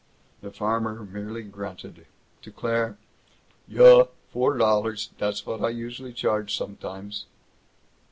[0.41, 2.07] The farmer merely grunted.
[2.41, 2.97] To Claire,
[3.67, 5.11] "Yuh, four dollars.
[5.19, 7.27] Dot's what I usually charge sometimes."